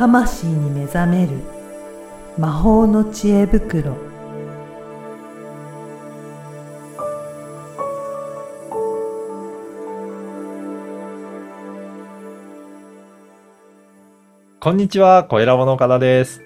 [0.00, 1.32] 魂に目覚める
[2.38, 3.98] 魔法の知恵袋
[14.58, 16.40] こんにちは、小ラボの岡田です。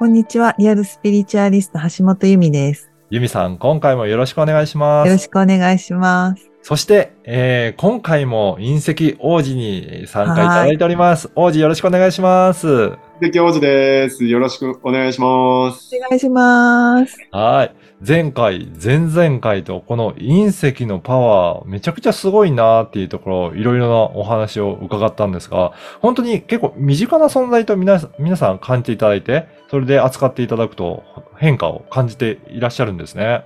[0.00, 0.56] こんにちは。
[0.58, 2.90] リアルスピリチュアリスト橋本由美です。
[3.10, 5.06] ゆみさん、今回もよろしくお願いします。
[5.06, 6.55] よろしくお願いします。
[6.66, 11.30] そして、えー、今回も隕石王子に参加いただいております。
[11.36, 12.90] 王子よろしくお願いします。
[13.20, 14.24] 関王子です。
[14.24, 15.96] よろしくお願いします。
[15.96, 17.16] お願いします。
[17.30, 17.74] はい。
[18.04, 31.04] 前回、前々回とこの隕石のパワー、めちゃくちゃすごいなっていうところ、いろいろなお話を伺ったんですが、本当に結構身近な存在と皆さん皆さん感じていただいて、それで扱っていただくと
[31.36, 33.44] 変化を感じていらっしゃるんですね。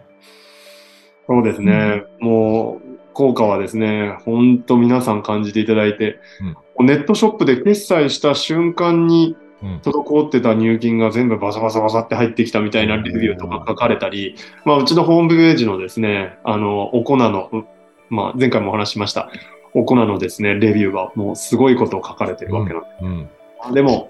[1.28, 2.02] そうですね。
[2.18, 2.89] もう、
[3.20, 6.18] 効果はですね、本当皆さん感じていただいて、
[6.78, 9.76] ネットショップで決済した瞬間にうん。
[9.80, 17.66] 滞ってた入金が全部バサバサバサって入ってきたみたいなレビューとか書かれたり、まあ、うちのホームページのですね、あの、お粉の、う
[18.08, 19.30] まあ、前回もお話ししました、
[19.74, 23.74] お粉のですね、レビューはもうすごいことを書かれてるわけなんですうん。
[23.74, 24.08] でも、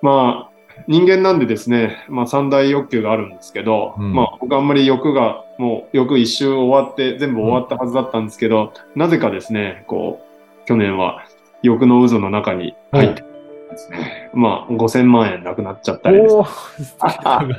[0.00, 0.47] まあ、
[0.86, 4.12] 人間なんでですね、まあ三大欲求があるんですけど、うん。
[4.12, 11.24] まあ僕あんまり欲が、もう欲一周終わって、全部終わったはずだったんですけど、なぜかですね、こう、去年は
[11.62, 16.44] 欲の渦の中に入ってですね、まあ5000万円なくなっちゃったりですお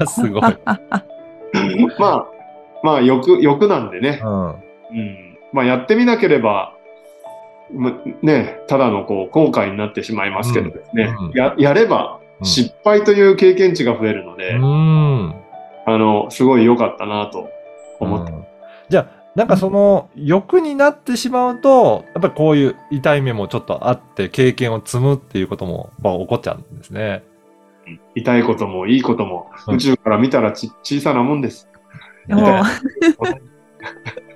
[0.08, 0.42] すごい。
[2.00, 2.28] まあ、
[2.83, 4.48] まあ欲、欲なんでね、うん。
[4.50, 6.73] うん、まあやってみなければ、
[7.72, 11.26] まね、ただのこう後悔になってしまいますけどですね、うん。
[11.28, 11.31] うん。
[11.33, 15.36] ややればうん失敗という経験値が増えるので、うん。
[15.86, 17.50] あの、すごい良かったなと
[18.00, 18.45] 思って、うん
[18.90, 27.23] じゃあ、なんかその欲になってしまうと、やっぱりこういう痛い目もちょっとあって経験を積むっていうこともまあ起こっちゃうんですね。
[28.16, 31.70] 痛いこともいいことも、うん宇宙から見たらち小さなもんです。
[32.27, 32.64] もう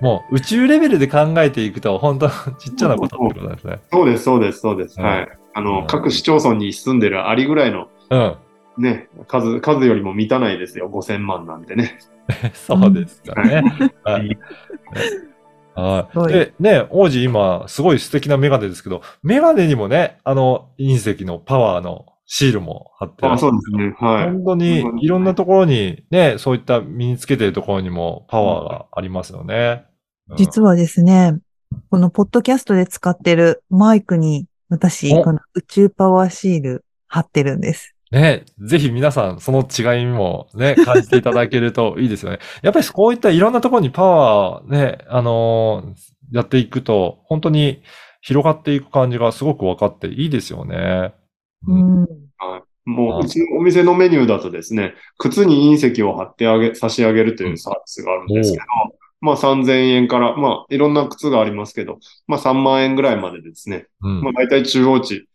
[0.00, 2.28] もう宇宙レベルで考えていくと本当
[2.58, 3.80] ちっちゃなことってことですね。
[3.92, 5.00] そうです、そうです、そうです。
[5.00, 5.28] うんはい。
[5.54, 8.36] あの、うん各市町村に住んでるアリぐらいのうん。
[8.76, 10.90] ね、数、数よりも満たないですよ。
[10.90, 11.98] 5000万なんてね。
[12.54, 13.62] そうですかね。
[14.02, 14.38] はいはい。
[15.76, 23.94] はいで、ね、王子今、すごい素敵なメガネですけど、メガネにもね、あの、隕石のパワーのシールも貼ってあそうですね。
[23.98, 24.32] はい。
[24.32, 29.84] 本当にいろんなところにね、そういった身につけてるところにもパワーがありますよね。
[29.88, 29.94] うん
[30.38, 31.38] 実はですね、
[31.90, 37.93] このポッドキャストで使ってるマイクに私、おこの宇宙パワーシール貼ってるんです。
[38.14, 42.38] ね、ぜひ皆さんその違いもね、 感じていただけるといいですよね。
[42.62, 47.82] やっぱりこういったいろんなところにパワーね、あのーやっていくと、本当に
[48.22, 51.14] 広がっていく感じがすごく分かっていいですよね。
[51.66, 52.06] ううんん。
[52.86, 58.64] もあう、うちのお店のメニューだとですね、靴に隕石を貼ってあげ、差し上げるというサービスがあるんですけど、
[59.20, 65.26] まあ3000円から、まあいろんな靴がありますけど、まあ3万円ぐらいまでですね、うんまあ大体中央値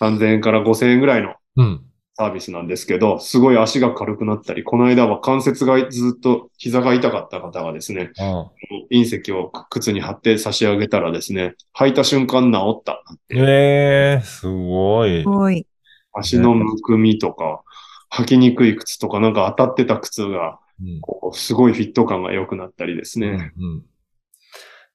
[0.00, 1.84] 3000円から5000円ぐらいのうん。
[2.14, 8.50] サービスなんですけど、すごい足が軽くなったり、この間は関節がずっと膝が痛かった方がですね、あ
[8.90, 13.22] 隕石を靴に貼って差し上げたらですね、履いた瞬間治ったなんて。
[13.30, 15.24] ええすごいす。
[15.24, 15.66] ごい。
[16.12, 17.62] 足のむくみとか、
[18.12, 21.00] 履きにくい靴とか、なんか当たってた靴が、うん
[21.34, 23.52] すごいフィット感が良くなったりですね。
[23.56, 23.82] うんうん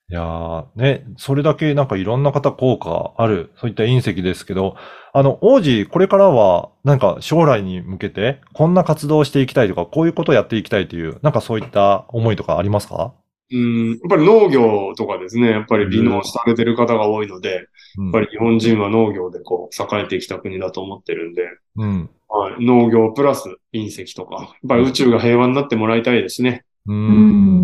[0.09, 4.77] いやー、ね、それだけなんかいろんな方効果ある、そういった隕石ですけど、
[5.11, 13.13] あの、王子、これからは、なんか将来に向けて、こんな活動をしていきたいとか、こういうことをやっていきたいという、なんかそういった思いとかありますか？
[13.51, 17.61] うん、やっぱり農業とかですね、やっぱり離農されてる方が多いので、や
[17.97, 21.43] うんっぱり日本人は農業でこう、栄えてきた国だと思ってるんで、
[21.75, 22.09] うん。
[22.29, 26.63] はい、農業プラス隕石とか、やっぱり宇宙が平和になってもらいたいですね。
[26.85, 26.93] う。
[26.93, 27.63] うん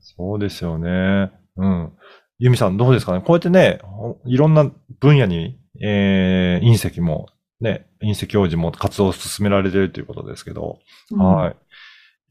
[0.00, 1.32] そうですよね。
[1.56, 1.92] うん。
[2.38, 3.20] ユミさんどうですかね？
[3.20, 4.70] こうやってね、ほいろんな
[5.00, 7.26] 分野に、えー、隕石も、
[7.60, 10.78] ね、隕石王子も活動を進められているということですけど、
[11.16, 11.56] はい。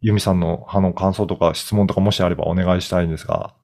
[0.01, 3.55] ユミさんのあの感想とか質問とかもしあればお願いしたいんですが。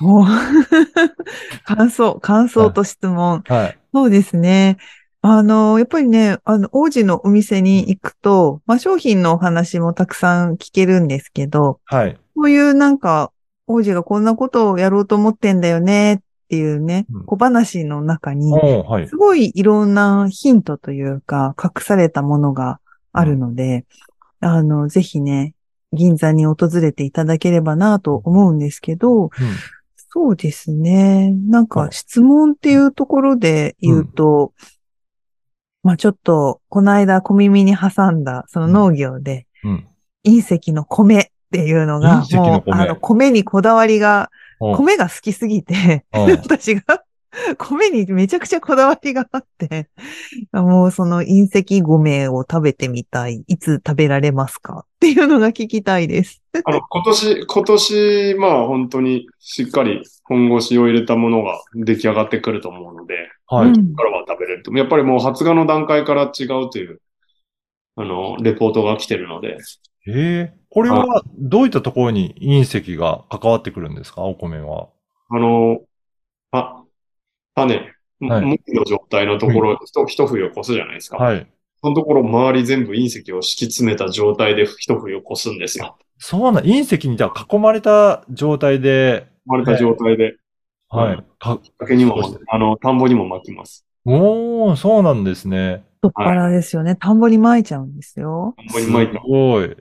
[0.00, 0.24] お
[1.64, 3.42] 感想、感想と質問。
[3.46, 3.78] はい。
[3.92, 4.78] そうですね。
[5.20, 12.18] あの、やっぱりね、あの、王子のお店に行くと、まあ、商品のお話もたくさん聞けるんですけど、はい。
[12.34, 13.30] こういうなんか、
[13.72, 16.18] 王子がこんなことをやろうと思ってんだよねっ
[16.52, 18.52] ていうねうん、小話の中に、
[19.08, 19.16] す。
[19.16, 22.78] ごいいろんなヒントというか、隠されたものが
[23.12, 23.86] あるので、
[24.40, 25.54] あの、ぜひね、
[25.94, 29.30] 銀座に訪れていただければなと思うんですけど、うん
[30.14, 31.30] そうですね。
[31.48, 34.52] なんうんか質問っていうところで言うと、
[35.82, 39.88] まあちょっと、この間小耳に挟んだ、その農業で、うん。
[40.26, 47.04] 隕石の米っていうのがもう、米あの、米にこだわりが、お米が好きすぎて、うん 私が
[47.58, 49.88] 米にめちゃくちゃこだわりがあって、
[50.52, 53.44] もうその隕石米を食べてみたい。
[53.46, 56.42] いつ食べられますかっていうのが聞きたいです。
[56.64, 63.14] あの、今年、今年、まあ本当にしっかり本腰を入れたものが出来上がってくると思うので、
[63.46, 63.72] はい。
[63.72, 64.72] からは食べれると。
[64.72, 67.00] やっぱりもう発芽の段階から違うという、
[67.96, 69.56] あの、レポートが来てるので、
[70.06, 74.22] ええこれはどういったところに隕石が関わってくるんですか？
[74.22, 74.88] お米は。
[75.28, 75.80] あの、
[76.50, 76.82] あ、
[77.54, 77.76] 種、
[78.20, 81.18] はい木の状態のところ、ひと一冬を越すじゃないですか。
[81.18, 81.46] はい。
[81.82, 85.98] そのところ周り全部隕石を敷き詰めた状態で一冬を越すんですよ。
[86.18, 90.36] そうな、隕石にじゃあ囲まれた状態で、生まれた状態で、
[90.88, 91.24] はい。
[91.38, 92.16] か竹にも
[92.48, 93.84] あの、田んぼにも巻きます。
[94.04, 95.84] おー、そうなんですね。
[95.96, 96.96] 太っ腹ですよね。
[96.96, 98.54] 田んぼに巻いちゃうんですよ。
[98.56, 99.18] 田んぼに巻いたす。
[99.28, 99.76] ごい。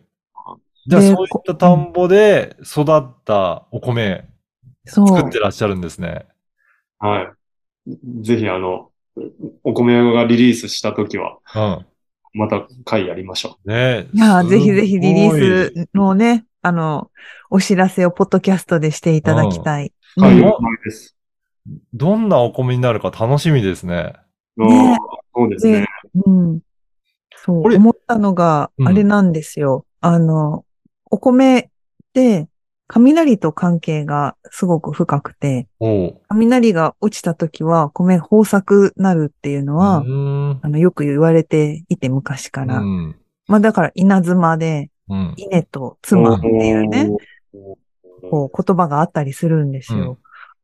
[0.88, 4.32] じゃあでそういった田んぼで育ったお米
[4.86, 5.08] そう。
[5.08, 6.26] 作ってらっしゃるんですね。
[7.00, 7.34] は
[7.88, 8.24] い。
[8.24, 8.90] ぜひあの、
[9.64, 11.86] お米がリリースしたときは、うん。
[12.34, 17.12] また回やりましょねいやぜひぜひリリースのね、あの、
[17.50, 19.88] お知らせをポッドキャストでしていただきたい。
[19.88, 20.22] う。
[20.22, 21.16] うん回の前です。
[21.94, 24.14] どんなお米になるか楽しみですね。
[24.58, 24.98] ね
[25.34, 25.88] そうですね。
[26.26, 26.60] うん。
[27.38, 29.86] そう、思ったのが、うんあれなんですよ。
[30.02, 30.66] あの、
[31.12, 31.68] お米っ
[32.14, 32.48] て、
[32.88, 35.68] 雷と関係がすごく深くて。
[36.28, 39.98] 雷が落ちた時は米豊作なるっていうのは。
[40.62, 42.80] あの、よく言われていて昔から。
[42.80, 43.16] うん。
[43.48, 45.34] まあだから稲妻で、うん。
[45.38, 47.10] 稲と妻っていうね。
[48.30, 50.20] こう言葉があったりするんですよ。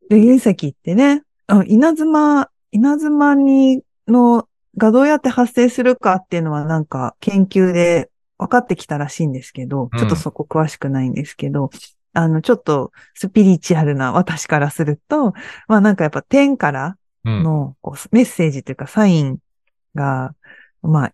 [0.09, 4.47] で、隕石ってね、あ稲妻、稲妻に、の、
[4.77, 11.69] がどうやって発生するかっていうのはなんか研究で分かってきたらしいんですけど、うんちょっとそこ詳しくないんですけど、
[12.13, 15.33] あの、ちょっとスピリチュアルな私からすると、
[15.67, 16.97] まあなんかやっぱ天から
[17.27, 17.43] うん。
[17.43, 19.37] のこうメッセージというかサイン
[19.95, 20.33] が、
[20.81, 21.13] まあ、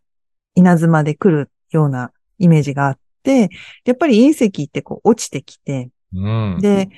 [0.56, 3.50] 稲妻で来るようなイメージがあって、
[3.86, 6.60] やっぱり隕石ってこう落ちてきて、うん。
[6.62, 6.90] で、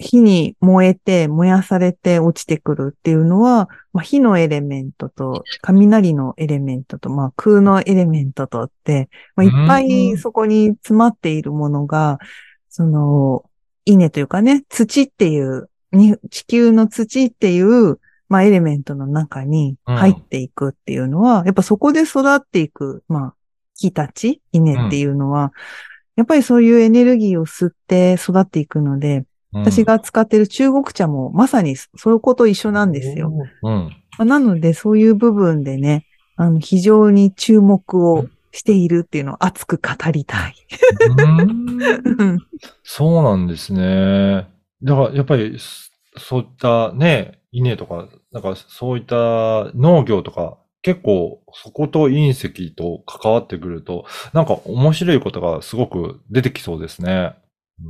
[0.00, 12.18] 火に燃えて、燃やされて落ちてくるっていうのは、まあ、火のエレメントと、雷のエレメントと、まあ、空のエレメントとって、まあ、いっぱういんそこに詰まっているものが、
[12.70, 13.44] その、
[13.84, 18.00] 稲というかね、土っていう、に地球の土っていう、
[18.30, 23.34] まあ、エレメントの中に入っていくっていうのは、やっぱそこで育っていく、まあ、
[23.76, 25.52] 木たち、稲っていうのは、
[26.16, 33.32] やっぱりそういうエネルギーを吸って育っていくので、私が使ってる中国茶もまさにそういうこと一緒なんですよ。
[33.62, 33.72] うん。
[33.72, 36.06] まあなので、そういう部分でね、
[36.36, 40.54] あの、非常に注目をしているっていうのを熱く語りたい。
[41.08, 42.38] うん
[42.82, 44.46] そうなんですね。
[44.82, 57.34] だから、やっぱり、そそういったね、稲とか、なんかそういった農業とか、結構そこと隕石と関わってくると、なんか面白いことがすごく出てきそうですね。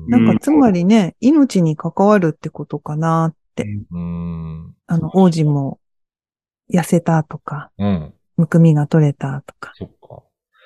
[0.08, 3.64] なんか、つまりね、命に関わるってことかなって。
[3.90, 4.74] うん。
[4.86, 5.78] あの、王子も
[6.72, 8.14] 痩せたとか、うん。
[8.36, 9.72] むくみが取れたとか。
[9.74, 10.22] そっか。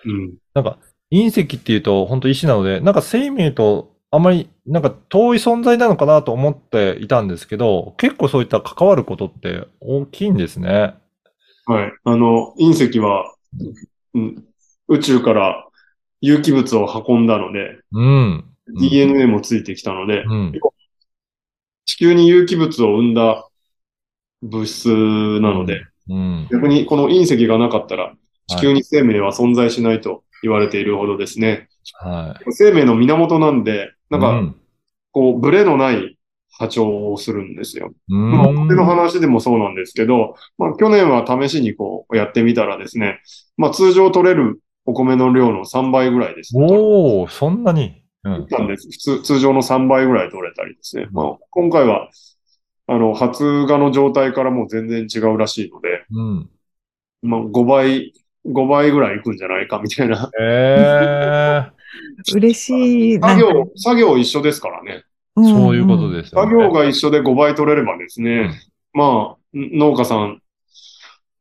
[0.07, 0.35] うん。
[0.55, 0.79] なんか、
[1.11, 10.95] 隕石っていうと本当石なので、なんか生命とあまりなんか遠い存在なのかなと思っていたんですけど、結構そういった関わることって大きいんですね。
[11.67, 11.93] はい。
[12.05, 13.35] あの、隕石は、
[14.15, 14.45] うん、
[14.89, 15.69] 宇宙から
[16.21, 18.45] 有機物を運んだので、うん。
[18.69, 20.53] DNA もついてきたので、うん。
[21.85, 23.49] 地球に有機物を生んだ
[24.43, 26.49] 物質なので、うん。
[26.51, 28.15] 逆にこの隕石がなかったら、
[28.47, 31.69] 地球に生命は存在しないと言われているほどですね。
[31.95, 34.19] は生命の源なんで、い。
[34.19, 34.55] なんか、
[35.13, 36.19] こう、ブレのない
[36.59, 37.93] 波長をするんですよ。
[38.09, 43.21] うん、まあ、お米の話でもそうなんですけど、まあ、去年は試しにこう、やってみたらですね、
[43.57, 46.67] まあ、通常取れるお米の量の3倍ぐらいですね。
[46.69, 48.04] おおそんなに。
[48.25, 48.47] うん。
[48.51, 48.89] なんです。
[48.91, 51.09] 普通、通常の3倍ぐらい取れたりですね。
[51.13, 52.09] まあ、今回は、
[52.87, 56.51] あの、発芽の状態からもう全然違うらしいので、うん。
[57.23, 58.13] まあ、5倍、
[58.45, 60.31] 5倍ぐらいいくんじゃないかみたいな。
[60.41, 61.75] ええ
[62.35, 63.21] 嬉しい。
[63.21, 65.05] 作業、作業一緒ですからね。
[65.41, 66.31] んそういうことです。
[66.31, 68.51] 作業が一緒で5倍取れればですね、
[68.93, 70.41] まあ、農家さん、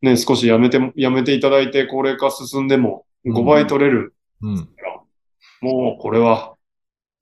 [0.01, 4.57] ね、少しやめて、やめていただいて高齢化進んでも5倍取れるうん。
[4.57, 5.01] から、
[5.61, 6.52] もうこれは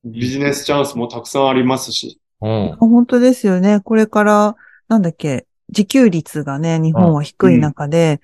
[0.04, 2.76] ビジネスチャンスもたくさんありますし、うん。
[2.80, 3.82] 本当ですよね。
[3.82, 4.56] これから、
[4.88, 8.20] なんだっけ、自給率がね、日本は低い中で、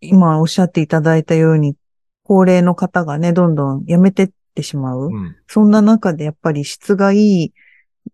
[0.00, 1.76] 今おっしゃっていただいたように、
[2.24, 5.10] 高齢の方がね、どんどん辞めてってしまう。
[5.12, 5.36] うん。
[5.46, 7.52] そんな中でやっぱり質がいい、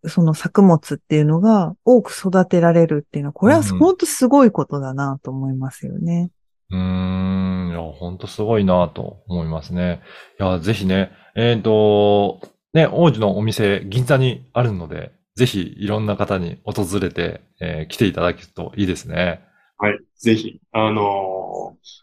[0.06, 6.30] その作物っていうのが多く育てられるっていうのは、これはうん本当すごいことだなと思いますよね。
[6.70, 7.70] うーん。
[7.70, 10.02] いや、ほんとすごいなと思いますね。
[10.38, 12.40] いや、ぜひね、えっ、と、
[12.74, 19.40] ね、王子のお店、銀座にあるので、ぜひいろんな方に訪れて、えー来ていただけるといいですね。
[19.78, 19.98] はい。
[20.16, 22.02] ぜひ、あのー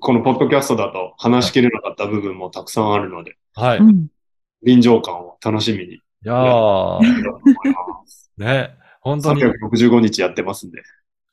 [0.00, 3.80] このポッドキャストだと話しきれなかった部分もたくさんあるので、はい。
[4.64, 6.00] 臨場感を楽しみに。
[6.24, 6.98] やー、
[8.38, 9.42] ね、本当に。
[9.42, 10.82] 365日やってますんで。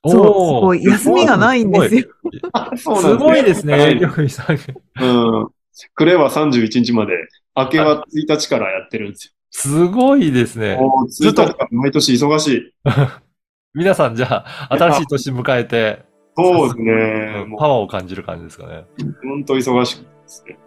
[0.06, 0.84] そう、すごい。
[0.84, 2.04] 休みがないんですよ。
[2.78, 4.58] そすごいですね、はいよくさん。
[5.02, 5.48] うん。
[5.96, 7.14] クレは31日まで、
[7.56, 10.82] 明けは1日からやってるんですすごいですねよ。。
[10.82, 12.74] もう1日から毎年忙しい。
[13.74, 16.04] 皆さん、じゃあ、新しい年迎えて、
[16.38, 17.46] そうですうね。
[17.58, 18.86] パワーを感じる感じですかね。
[19.00, 20.58] う、本当忙しくですね。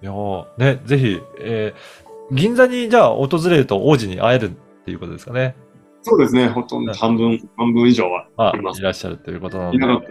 [0.00, 4.52] いやーね、ぜひ、えー銀座にじゃあ訪れると王子に会えるっ
[4.84, 5.56] ていうことですかね。
[6.02, 6.48] そうですね。
[6.48, 9.76] ほとんど半分、半分以上はあいらっしゃるということなので。
[9.76, 10.10] いなかった。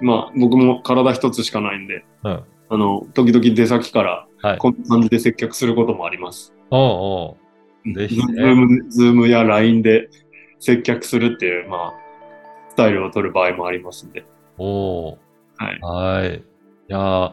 [0.00, 2.42] まあ、僕も体一つしかないんで、うん。
[2.68, 4.58] あの、時々出先から、はい。
[4.58, 6.52] こんな感じで接客することもあります。
[6.70, 7.36] おうお
[7.86, 10.10] うぜひねズーム、ズームや LINE で
[10.60, 11.92] 接客するっていう、まあ、
[12.68, 14.26] スタイルを取る場合もありますんで。
[14.58, 15.18] おう
[15.56, 15.80] はい。
[15.80, 16.36] はい。
[16.36, 16.42] い
[16.88, 17.32] やー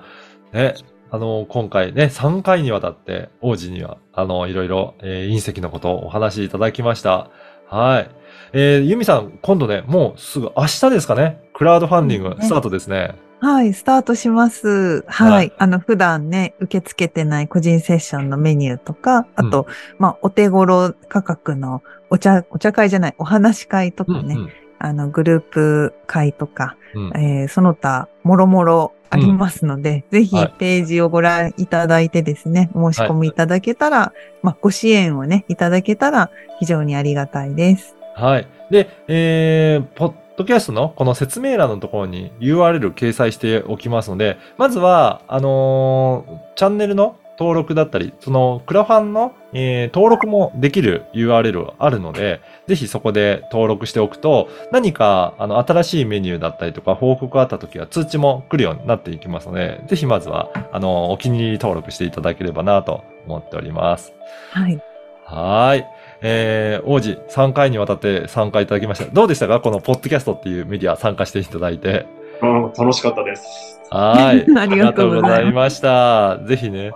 [0.53, 0.75] ね、
[1.09, 7.29] あの、今回ね、3回にわたって王子には、あの、いろいろ、えー隕石のことをお話しいただきました。
[7.67, 8.09] はい。
[8.53, 13.15] えーユミさん、今度ね、もうすぐ明日ですかね、クラウドファンディングスタートですね。
[13.41, 15.03] はい、スタートします。
[15.07, 15.31] はい。
[15.31, 19.65] はいあの、普段ね、受け付けてない個人セッションのメニューとか、あと、
[19.98, 21.81] まあ、お手頃価格の
[22.12, 36.29] お茶、お茶会じゃない、お話し会とかね、うんあの、グループ会とか、うんうんえーその他、もろもろありますので、ぜひはいページをご覧いただいてですね、申し込みいただけたら、まあ、ご支援をね、いただけたら
[36.60, 37.95] 非常にありがたいです。
[38.15, 38.48] はい。
[38.69, 64.13] で、えー、ポッドキャストのこの説明欄のところに URL 掲載しておきますので、まずは、あのーチャンネルの登録だったり、そのクラファンの、えー登録もできる URL あるので、ぜひそこで登録しておくと、何かあの新しいメニューだったりとか報告があった時は通知も来るようになっていきますので、ぜひまずは、あのお気に入り登録していただければなと思っております。
[64.51, 64.79] はい。
[65.25, 65.85] はーい。
[66.21, 69.11] えー、王子、3回にわたって参加いただきました。
[69.11, 69.59] どうでしたか？
[69.59, 72.05] このポッドキャストっていうメディア参加していただいて。
[72.41, 73.79] うん楽しかったです。
[73.89, 74.57] はーい。
[74.57, 76.37] ありがとうございますありがとうございました。
[76.47, 76.91] ぜひね。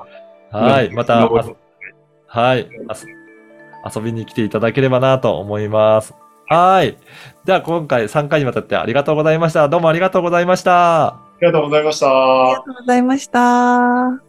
[0.52, 0.94] はい。
[0.94, 1.30] また、あ
[2.28, 2.68] はい。
[3.96, 6.14] 遊びに来ていただければなと思います。
[6.48, 6.98] はい。
[7.46, 9.68] では、今回3回にわたってありがとうございました。
[9.70, 11.08] どうもありがとうございました。
[11.08, 12.08] ありがとうございました。
[12.08, 14.25] ありがとうございました。